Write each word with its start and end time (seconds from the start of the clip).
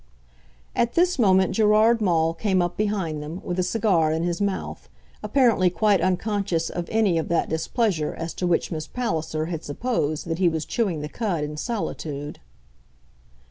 At 0.75 0.95
this 0.95 1.19
moment 1.19 1.51
Gerard 1.53 2.01
Maule 2.01 2.33
came 2.33 2.59
up 2.59 2.75
behind 2.75 3.21
them, 3.21 3.39
with 3.43 3.59
a 3.59 3.61
cigar 3.61 4.11
in 4.11 4.23
his 4.23 4.41
mouth, 4.41 4.89
apparently 5.21 5.69
quite 5.69 6.01
unconscious 6.01 6.71
of 6.71 6.89
any 6.89 7.19
of 7.19 7.27
that 7.27 7.49
displeasure 7.49 8.15
as 8.15 8.33
to 8.33 8.47
which 8.47 8.71
Miss 8.71 8.87
Palliser 8.87 9.45
had 9.45 9.63
supposed 9.63 10.25
that 10.25 10.39
he 10.39 10.49
was 10.49 10.65
chewing 10.65 11.01
the 11.01 11.07
cud 11.07 11.43
in 11.43 11.55
solitude. 11.55 12.39